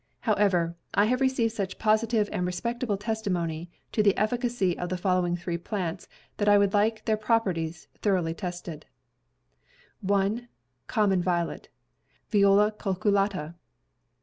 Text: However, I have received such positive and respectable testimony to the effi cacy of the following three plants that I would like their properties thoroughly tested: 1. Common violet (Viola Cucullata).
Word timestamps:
However, 0.21 0.75
I 0.95 1.05
have 1.05 1.21
received 1.21 1.53
such 1.53 1.77
positive 1.77 2.27
and 2.31 2.43
respectable 2.43 2.97
testimony 2.97 3.69
to 3.91 4.01
the 4.01 4.17
effi 4.17 4.37
cacy 4.37 4.75
of 4.75 4.89
the 4.89 4.97
following 4.97 5.35
three 5.37 5.59
plants 5.59 6.07
that 6.37 6.49
I 6.49 6.57
would 6.57 6.73
like 6.73 7.05
their 7.05 7.17
properties 7.17 7.87
thoroughly 8.01 8.33
tested: 8.33 8.87
1. 10.01 10.47
Common 10.87 11.21
violet 11.21 11.69
(Viola 12.31 12.71
Cucullata). 12.71 13.53